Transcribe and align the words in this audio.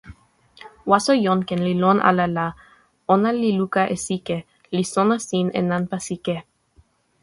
waso 0.91 1.11
Jonken 1.25 1.59
li 1.67 1.73
lon 1.81 1.99
ala 2.09 2.25
la, 2.37 2.47
ona 3.15 3.29
li 3.41 3.49
luka 3.59 3.81
e 3.95 3.97
sike, 4.05 4.37
li 4.75 4.83
sona 4.93 5.15
sin 5.27 5.47
e 5.59 5.61
nanpa 5.71 5.97
sike. 6.07 6.35